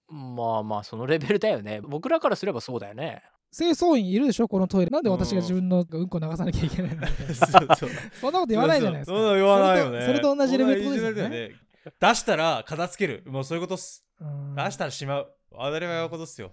[0.07, 1.81] まあまあそのレベルだよね。
[1.81, 3.23] 僕らからすればそうだよね
[3.55, 4.89] 清掃員いるでしょこのトイレ。
[4.89, 7.07] なんで私が自分のうんこ流さなきゃいけないの？
[7.07, 7.13] そ
[7.45, 7.89] うそう。
[8.19, 9.17] そんなこと言わないじゃないですか。
[9.17, 9.37] そうそう。
[9.37, 10.05] 言わないよね。
[10.05, 11.09] それと同じレベルですよね。
[11.09, 11.51] ルだよ
[11.99, 13.23] 出したら片付ける。
[13.29, 14.05] もうそういうことっす。
[14.19, 14.55] うん。
[14.55, 15.35] 出したらしまう。
[15.51, 16.51] 当たり前のことっすよ。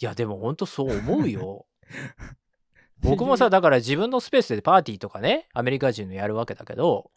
[0.00, 1.66] いやでもほんとそう思うよ。
[3.00, 7.10] 僕もさだから自分のスペースでパーティーとかねアメリカ人のやるわけだけど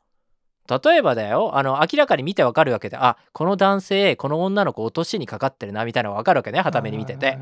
[0.69, 7.37] 例えばだよあの明らかに見てわかるわけであこの男性この女の子落としにかかってるなみたいなのわかるわけねはために見てて。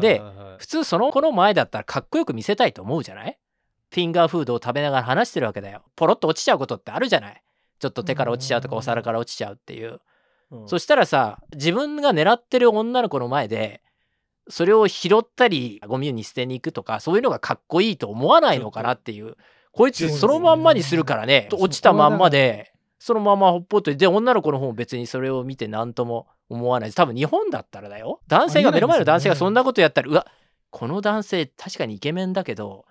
[0.00, 0.22] で
[0.58, 3.38] 普通その子の前だったらかっこよく見せたいと思うじゃない
[3.90, 7.42] フィンガーフードを食べながら話してるわけだよポロッと落ちちゃうことってあるじゃない
[7.78, 10.00] ちょっと手から落ちちゃうとかお皿から落ちちゃうっていう
[10.66, 13.82] そしたらさ自分が狙ってる女の子の前で
[14.48, 19.36] それを拾ったりゴミに捨てに行くとかそういうのがかっこいいと思わないのかなっていう
[19.76, 21.48] こいつそのまんまにするからね。
[21.52, 22.72] 落ちたまんまで。
[22.98, 23.94] そのままほっぽっと。
[23.94, 26.92] で女の子の方も別にそれを見て何とも思わない。
[26.92, 28.20] 多分日本だったらだよ。
[28.26, 30.26] 男性が目の前の男性がそんなことやったらうわ
[30.70, 32.86] この男性確かにイケメンだけど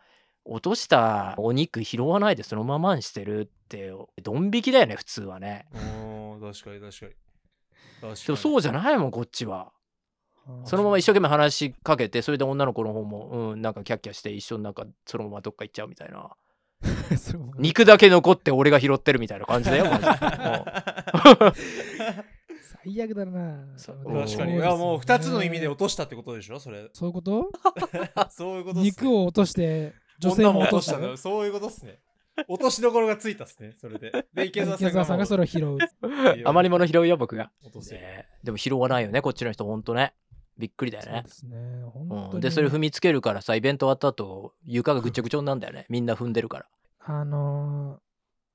[0.46, 5.66] 落としたお肉拾わないでそのままにしてるってドン引きだよね普通はね。
[5.74, 7.12] 確かに確かに。
[8.02, 9.72] でもそうじゃないもんこっちは。
[10.48, 16.30] うんそのまま一生懸命話しかけてそれで女の子の方もうんなんかキャッキャして一緒になんかそのままどっか行っちゃうみたいな
[17.60, 19.86] 肉だけ残って俺が拾ってるみたいな感じだよ。
[22.84, 23.66] 最悪だな。
[23.78, 24.56] 確かに。
[24.56, 26.88] いやもう2つの意味で落としたってことでしょそれ。
[26.94, 27.50] そういうこと？
[28.30, 28.84] そういうことね。
[28.84, 32.00] 肉を落として女性女もも落とし落としたそういうことっすね。
[32.50, 34.12] 落としどころがついたっすねそれで。
[34.34, 35.78] で池澤さんが池澤さんがそれを拾う。
[36.46, 40.14] 余り物拾うよ僕が、落とせねでも拾わないよねこっちの人ほんとね
[40.58, 41.12] びっくりだよね。
[41.12, 41.84] そうですね。
[41.94, 45.86] 本当うん、それ踏みつけるからさイベント終わった後床がぐっちゃぐちゃになんだよね。
[45.90, 46.66] みんな踏んでるから。
[47.00, 48.06] あのー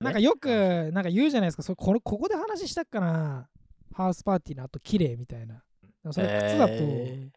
[0.00, 0.48] なんかよく
[0.94, 1.62] なんか言うじゃないですか。
[1.62, 3.48] それこれここで話したっかな。
[3.92, 5.62] ハウスパーティーの後綺麗みたいな。
[6.10, 7.28] それ靴だと、え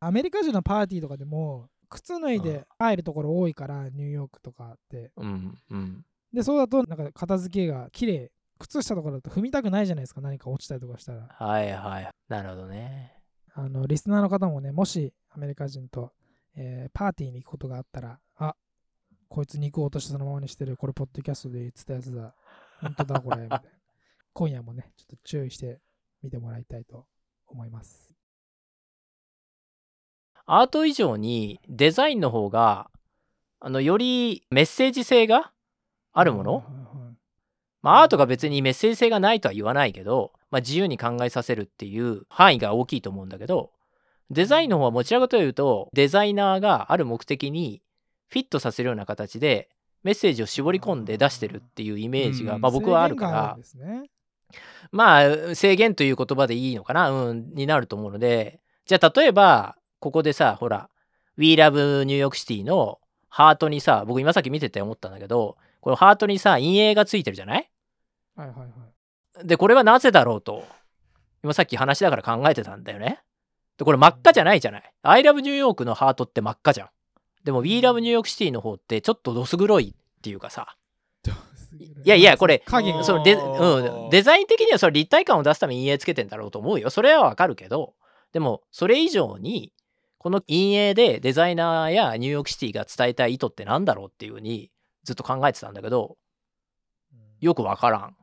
[0.00, 2.42] アメリカ人のパーティーとかでも靴脱いうん。
[2.42, 5.10] で入るところ多いからニューヨークとかって。
[5.16, 6.04] ーうんうん。
[6.34, 8.30] でそうだとなんか片付けが綺麗。
[8.58, 10.20] 靴下とかだと踏みたくないじゃないですか。
[10.20, 11.26] 何か落ちたりとかしたら。
[11.30, 12.08] はいはい。
[12.28, 13.21] なるほどね
[13.54, 16.12] あのリスナーの方もねもしアメリカ人と、
[16.56, 18.54] えーパーティーに行くことがあったらあ
[19.28, 22.34] こいつ肉を落としてそのままにしてるこれポッドキャストで言ってたやつだ。
[22.80, 23.64] 本当だこれみたいな。
[24.34, 25.80] 今夜もねちょっと注意して
[26.22, 27.06] 見てもらいたいと
[27.46, 28.14] 思います。
[30.44, 32.90] アート以上にデザインの方が
[33.60, 35.52] あのよりメッセージ性が
[36.12, 36.81] あるもの、はいはいはい
[37.82, 43.70] まあアートが別にメッセージ性がないとは言わないけど、まあ、自由に考えさせるっていう範囲が大きいと思うんだけど
[44.30, 47.82] デザインの方はもちらかというとデザイナーがある目的に
[48.28, 49.68] フィットさせるような形で
[50.04, 52.60] メッセージを絞り込んで出してるっていうイメージが、うん。
[52.60, 53.58] まあ、僕はあるから。
[53.86, 54.10] ね
[54.90, 55.18] ま
[55.50, 58.60] あ制限という言葉でいいのかな、うん、になると思うので。
[58.84, 60.90] じゃあ例えばここでさほら
[61.38, 67.70] 「We Love New York City」のハートにさ僕今さっき見てて思ったんだけどこのハートにさ陰影がついてるじゃない？
[68.36, 68.64] はいはいは
[69.44, 69.46] い。
[69.46, 70.64] でこれはなぜだろうと
[71.42, 73.20] 今さっき話しながら考えてたんだよね。
[73.78, 74.92] でこれ真っ赤じゃないじゃない。
[75.02, 76.88] I love New York のハートって真っ赤じゃん。
[77.44, 80.76] でも We love New York City の方ってちょっとどす黒いっていうかさ。
[82.04, 82.08] い。
[82.08, 86.90] やいやこれそのデ,、うん、デザイン的にはそれ立体感を出すために陰影つけてんだろうと思うよ。
[86.90, 87.94] それはわかるけど。
[88.32, 89.72] でもそれ以上に
[90.18, 94.70] この陰影でデザイナーやニューヨークシティが伝えたい意図ってなんだろうっていうふうに
[95.04, 96.16] ずっと考えてたんだけど。
[97.42, 98.16] よくわからん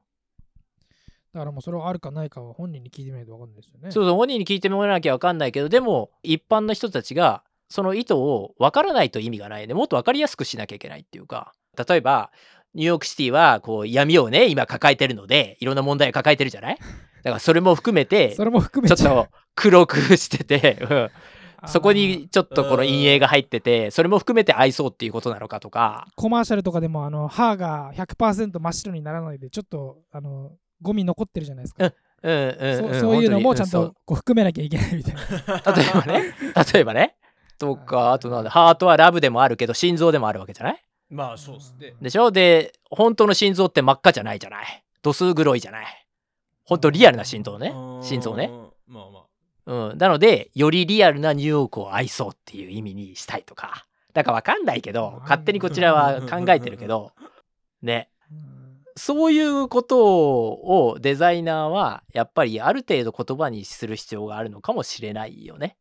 [1.33, 3.91] だからもうそれはあるかないかは本人に聞いてみないと分かんないですよね。
[3.91, 9.67] そうそう本人に聞いてもらわなきゃ分かんないけどでも一般の人たちがその意図を分からないと意味がない。
[9.67, 11.53] ねもっと分かりやすくしなきゃいけないっていうか
[11.87, 12.31] 例えば
[12.73, 16.77] ニューヨークシティはこう闇をね今抱えてるのでいろんな問題を抱えてるじゃない？
[16.77, 21.09] だからそれも含めて それも含めちょっと黒くしてて、うん。
[21.67, 26.07] そこにちょっとこの陰影が入っててそれも含めて愛そうっていうことなのかとか。
[26.15, 35.21] コマーシャルとかでもあの歯が100%真っ白にならないでちょっとあのゴミ残ってるじゃないですか、うんうんうんそそういうのもちゃんとこう含めなきゃいけないみたいな。
[35.73, 36.35] 例えばね。
[36.73, 37.15] 例えばね。
[37.57, 40.83] とかあとなんだハートはラブでもあるけど心臓でもあるわけじゃない？
[41.09, 41.93] まあそうっすね。
[42.01, 42.29] でしょ？
[42.31, 44.39] で本当の心臓って真っ赤じゃない？
[44.39, 45.85] じゃない度数黒いじゃない？
[46.65, 47.73] 本当リアルな心臓ね。
[48.01, 48.49] 心臓ね。
[48.51, 49.19] うんまあま
[49.65, 49.89] あ。
[49.91, 53.85] うん、なのでよりリアルなニューヨークを愛そうっていう意味にしたいとか。
[54.13, 57.13] だからわかんないけど勝手にこちらは考えてるけど。
[57.81, 58.09] ね。
[58.11, 58.18] うん
[58.99, 65.77] そういうことをデザイナーはやっぱりある程度言葉にする必要があるのかもしれないよね。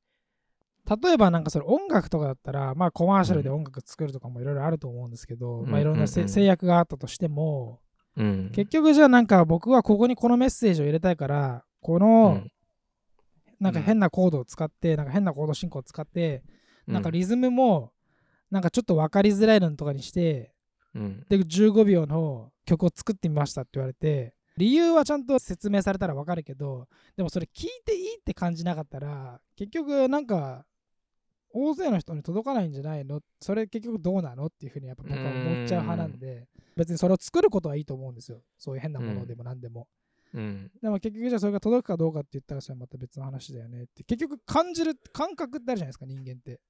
[0.88, 5.70] 例えばなんかそれ音楽とかだったら、まあコマーシャルで音楽作るとかもいろいろあると思うんですけど、うん。
[5.70, 7.80] まあいろんなせうんうん制約があったとしても、
[8.16, 12.50] うん、結局じゃあなんか僕はここにこのメッセージを入れたいから、こうのん。
[13.58, 16.44] なんか変なコードを使って、なんか変なコード進行を使って、
[16.86, 17.92] なんかうんリズムも
[18.52, 20.52] なんかちょっと分かりづらいのとかにして、
[20.94, 21.26] うん。
[21.28, 30.64] で15秒の曲を作ってみましたって言われて理由はちゃんと説明されたら分かるけどでもそれ聞いていいって感じなかったら結局なんか
[31.50, 33.20] 大勢の人に届かないんじゃないの？
[33.40, 38.42] それ結局どうなのっていうふうにやっぱ僕は思っちゃう派なんで別にそれを作ることはいいと思うんですよ。
[38.58, 39.88] そういう変なものでも何でも、
[40.34, 40.70] うん。
[40.82, 46.60] でも結局じゃあそれが届くかどうかって言ったらそれはまた別の話だよねって結局感じる感覚ってあるじゃないですか人間って。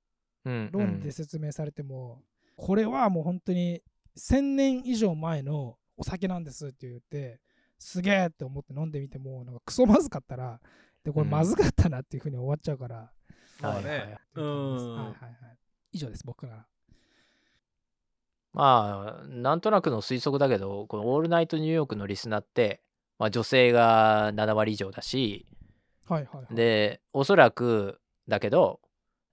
[0.45, 2.23] うん論で説明されても、
[2.57, 3.83] これはもう本当に
[4.17, 7.41] 1000年以上前のお酒なんですって言って
[7.79, 10.61] すげえって思って飲んでみてもなんかクソまずかったら
[11.05, 13.11] でこれまずかったなっていうふうに終わっちゃうから、
[13.61, 13.93] まあはいはいね。
[13.93, 15.59] はいはいはい。
[15.93, 16.67] 以上です僕から。
[18.53, 22.81] まあなんとなくの推測だけどこの「オールナイトニューヨーク」のリスナーって、
[23.19, 25.47] まあ、女性が7割以上だし
[26.07, 26.55] はいはいはい。
[26.55, 28.81] でおそらくだけど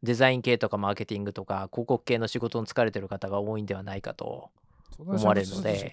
[0.04, 4.52] デザイン系とかマーケティングとか広告系の仕事に疲れてる方が多いんではないかと
[4.98, 5.92] 思われるので。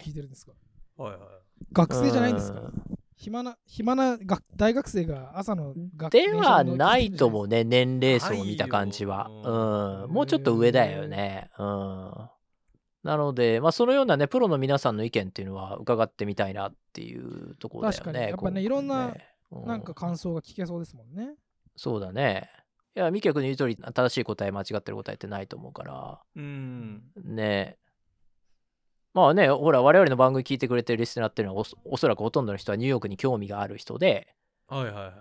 [1.73, 2.61] 学生じゃないんですか？
[2.61, 9.29] うん暇な暇な学大学生が朝の学ではないと思うねね年齢層を見た感じは。
[9.29, 10.13] うん。
[10.13, 11.49] もうちょっと上だよね。
[11.57, 12.29] うん。
[13.05, 18.25] なのでまあそのようなねプロの皆さんの意見っていうのは伺ってみたいなっていうところだよね確かに。
[18.29, 19.15] やっぱね今回いろんな
[19.53, 21.35] うなんか感想が聞けそうですもんね。
[21.77, 22.51] そうだね。
[22.97, 27.03] いや、ミキヤ君の言う通り、正しい答え、間違ってる答えってないと思うから、うん。
[27.17, 27.79] ね
[29.15, 34.29] まあね、ほら、我々の番組聞いてくれてるリスナーっていうのはおそ、おそらくほとんどの人はニューヨークに興味がある人で、
[34.69, 35.13] はいはいはい。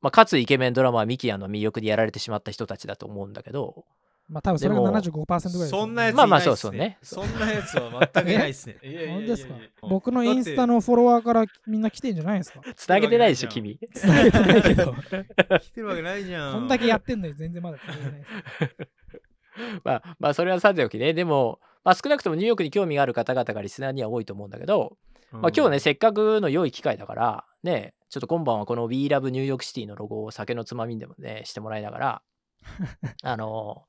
[0.00, 3.84] まあ、かつイケメンドラマーミキヤの魅力でやられてしまった人たちだと思うんだけど、
[4.28, 8.76] まあ多分それがでも75%ぐらいですよねそんなやついまあまあないっすそうそうねそんなやつは全くい ないっすね。
[9.10, 9.54] 本当ですか？
[9.82, 12.60] 僕のインスタのフォロワーからみんな来てんじゃないですか？
[12.74, 13.78] つなげてないでしょ、君。
[13.94, 14.94] つなげてないけど、
[15.60, 16.54] 来てるわけないじゃん。
[16.54, 17.78] こんだけやってんのに全然まだ。
[19.84, 24.96] まあ、まあ、それはさておきね、でも、まあ、少なくともニューヨークに興味がある方々がリスナーには多いと思うんだけど、
[25.32, 32.22] うん、まあ、今日ね、せっかくの良い機会だから、ね、ちょっと今晩はこの We Love New York City のロゴを酒のつまみにでもね、してもらいながら、
[33.22, 33.84] あの、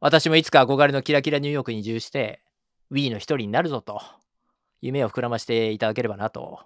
[0.00, 2.42] 私もいつか憧れのキラキラニューヨークに移住して、
[2.90, 4.02] We の一人になるぞと、
[4.82, 6.60] 夢を膨らましていただければなと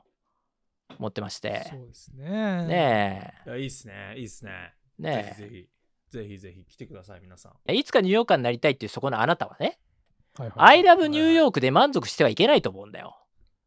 [0.98, 2.66] 思ってまして、そうですね。
[2.66, 4.14] ねいやいいっすね。
[4.16, 4.74] いいっすね。
[5.00, 5.68] え、ねぜひぜひ。
[6.10, 7.52] ぜひぜひ来てください、皆さん。
[7.66, 9.78] え、いつかニューヨーカーになりたいっていうそこのあなたはね、
[10.38, 13.16] はいはい I love New York で満足してはいけないと思うんだよ。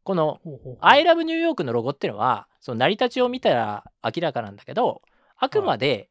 [0.04, 5.02] このほうほうほう I love New York のロゴっていうのは、その成り立ちを見たら明らかなんだけど、
[5.38, 6.10] あくまで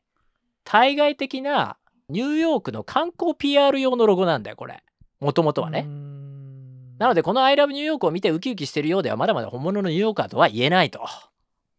[0.64, 1.76] 対外的な
[2.08, 4.82] ニューヨークの観光 PR 用のロゴなんだよ、これ。
[5.20, 5.82] もともとはね。
[5.82, 11.00] んなので、この I love New York を見てウキウキしてるようでは、まだまだ本物のニューヨーカーとは言えないと。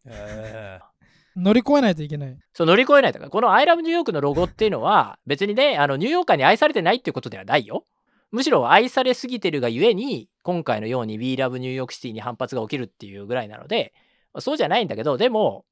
[0.06, 0.80] え
[1.36, 2.36] 乗り越えないといけない。
[2.52, 7.84] そう乗り越えないとか、この I love New York のロゴっていうのは、別にね、あのニューヨーカーに愛されてないっていうことではないよ。
[8.30, 13.94] むしろ愛されすぎてるがゆえに、今回のように We Love New York City に反発が起きるっていうぐらいなので、
[14.40, 15.64] そうじゃないんだけど、でも、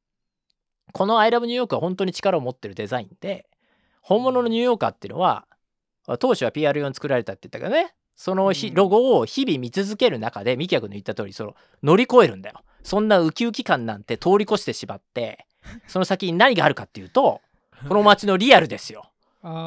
[0.92, 3.46] この I love New York は本当に力を持ってるデザインで、
[4.00, 5.46] 本物のニューヨーカーっていうのは、
[6.18, 12.62] 当初は PR 用に作られたって言ったけどね、そのロゴを日々見続ける中で、ミキヤ君の言った通り、その乗り越えるんだよ。
[12.82, 15.46] そんなウキウキ感なんて通り越してしまって、
[15.88, 17.40] その先に何があるかっていうと、
[17.88, 19.10] この街のリアルですよ。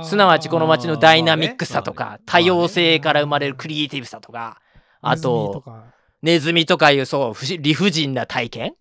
[0.04, 4.62] すなわちこの街のダイナミックさとか多様性から生まれるクリエイティブさとか、
[5.02, 5.64] あと
[6.22, 8.74] ネズミとかいうそう理不尽な体験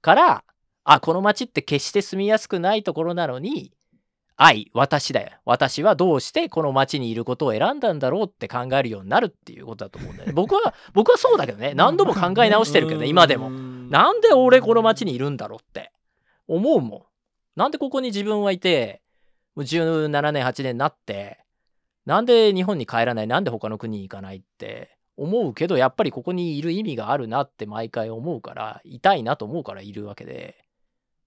[0.00, 0.44] から、
[0.84, 3.72] あ、この街って決して住みやすくないところなのに、
[4.36, 5.32] 愛、私だよ。
[5.44, 10.32] 私はどうしてこの街にいることを選んだんだろうって考えるようになるっていうことだと思うんだよね。
[10.32, 11.74] 僕は、 僕はそうだけどね。
[11.74, 13.50] 何度も考え直してるけどね、今でも。
[13.50, 15.92] なんで俺この街にいるんだろうって
[16.48, 17.02] 思うもん。
[17.54, 19.02] なんでここに自分はいて、
[19.54, 21.38] もう17年、8年になって、
[22.06, 24.96] なんで日本に帰らない、なんで他の国に行かないって？
[25.16, 30.56] 思うけど、やっぱりここにいる意味があるなって毎回思うから、いたいなと思うからいるわけで、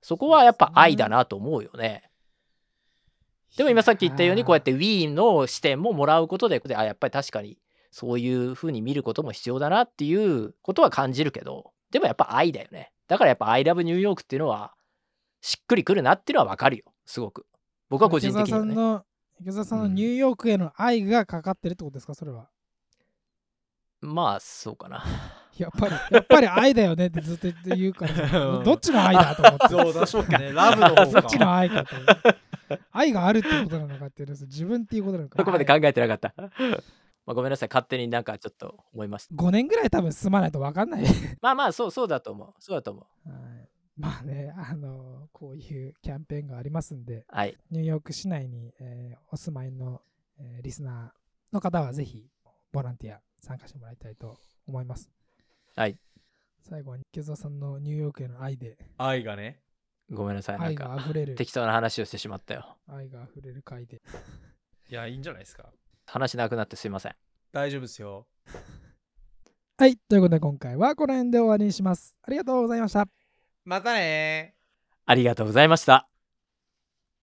[0.01, 2.09] そこはやっぱ愛だなと思うよね。
[3.55, 7.59] でも今さっき言ったように、こうやって Wii の視点ももらうことで、あ、やっぱり確かに
[7.91, 12.91] そういう風に見ることも必要だなっていうことは感じるけど、でもやっぱ愛だよね。
[13.07, 14.73] だからやっぱ I love New York っていうのは
[15.41, 16.85] しっくりくるなっていうのはわかるよ。
[17.05, 17.45] すごく。
[17.89, 18.73] 僕は個人的にはね。
[18.73, 19.05] さんの
[19.41, 22.47] 池澤さんのうんニューヨークへの愛がかかってるってことですかそれは？
[24.01, 25.03] まあ、そうかな。
[25.57, 29.67] やっぱり、やっぱり愛だよねってずっと言うからさうんどっちの愛だと思って。
[30.05, 30.51] そう、確かにね。
[30.51, 31.57] ラブの方ど っちのか。
[31.57, 32.39] 愛かと思って。
[32.91, 35.37] 愛があるってことなのかっていうのは自分っていうことなのか。
[35.37, 36.33] そこまで考はいえてなかった。
[37.25, 37.69] まあ、ごめんなさい。
[37.69, 39.35] 勝手になんかちょっと思いました。
[39.35, 41.03] 5年ぐらい多分住まないと分かんない。
[41.41, 42.53] まあまあ、そう、そうだと思う。
[42.59, 43.29] そうだと思う。
[43.29, 47.55] はい まあね、あのこういうキャンペーンがありますんで、はい。
[47.69, 50.01] ニューヨーク市内に、えーお住まいの、
[50.39, 52.27] えーリスナーの方はぜひ
[52.71, 55.11] ボランティア参加してもらいたいと思います。
[55.75, 55.99] はい。
[56.61, 59.61] 最後に池澤さんのニューヨークへの愛で、愛がね。
[60.09, 60.57] ごめんなさい。
[60.57, 62.77] なん愛がか、溢れる、適当な話をしてしまったよ。
[62.87, 64.01] 愛が溢れる回で。
[64.89, 65.71] いや、いいんじゃないですか。
[66.05, 67.15] 話なくなってすいません。
[67.51, 68.27] 大丈夫ですよ。
[69.77, 72.17] はい、ということで今回はこの辺で終わりにします。
[72.21, 73.07] ありがとうございました。
[73.65, 74.55] またね。
[75.05, 76.12] ありがとうございました。